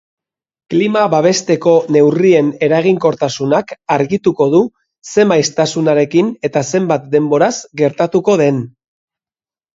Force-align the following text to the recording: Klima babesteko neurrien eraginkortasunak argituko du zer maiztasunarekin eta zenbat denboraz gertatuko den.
Klima 0.73 1.01
babesteko 1.13 1.73
neurrien 1.95 2.49
eraginkortasunak 2.67 3.75
argituko 3.97 4.49
du 4.55 4.63
zer 5.11 5.29
maiztasunarekin 5.33 6.33
eta 6.51 6.65
zenbat 6.73 7.07
denboraz 7.19 7.53
gertatuko 7.85 8.41
den. 8.45 8.61